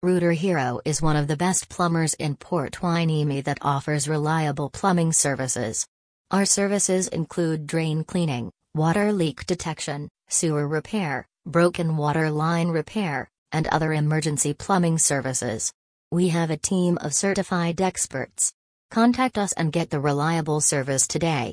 Rooter 0.00 0.30
Hero 0.30 0.80
is 0.84 1.02
one 1.02 1.16
of 1.16 1.26
the 1.26 1.36
best 1.36 1.68
plumbers 1.68 2.14
in 2.14 2.36
Port 2.36 2.74
Hueneme 2.74 3.42
that 3.42 3.58
offers 3.62 4.06
reliable 4.06 4.70
plumbing 4.70 5.12
services. 5.12 5.88
Our 6.30 6.44
services 6.44 7.08
include 7.08 7.66
drain 7.66 8.04
cleaning, 8.04 8.52
water 8.76 9.12
leak 9.12 9.44
detection, 9.46 10.08
sewer 10.28 10.68
repair, 10.68 11.26
broken 11.46 11.96
water 11.96 12.30
line 12.30 12.68
repair, 12.68 13.28
and 13.50 13.66
other 13.66 13.92
emergency 13.92 14.54
plumbing 14.54 14.98
services. 14.98 15.72
We 16.12 16.28
have 16.28 16.50
a 16.50 16.56
team 16.56 16.98
of 17.00 17.12
certified 17.12 17.80
experts. 17.80 18.52
Contact 18.92 19.36
us 19.36 19.52
and 19.54 19.72
get 19.72 19.90
the 19.90 19.98
reliable 19.98 20.60
service 20.60 21.08
today. 21.08 21.46